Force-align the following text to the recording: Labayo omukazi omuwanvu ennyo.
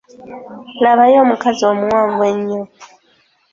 Labayo 0.83 1.17
omukazi 1.25 1.63
omuwanvu 1.71 2.21
ennyo. 2.31 2.61